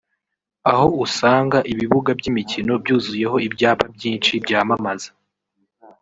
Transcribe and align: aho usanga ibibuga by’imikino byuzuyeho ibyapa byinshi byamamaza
aho 0.71 0.85
usanga 1.05 1.57
ibibuga 1.71 2.11
by’imikino 2.19 2.73
byuzuyeho 2.83 3.37
ibyapa 3.47 3.85
byinshi 3.95 4.31
byamamaza 4.45 5.09